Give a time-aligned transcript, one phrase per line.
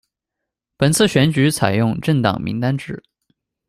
[0.77, 3.03] 本次选举采用政党名单制。